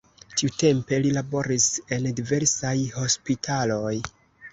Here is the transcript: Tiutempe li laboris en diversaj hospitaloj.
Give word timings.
Tiutempe 0.41 0.97
li 1.03 1.11
laboris 1.17 1.67
en 1.97 2.07
diversaj 2.21 2.73
hospitaloj. 2.95 3.93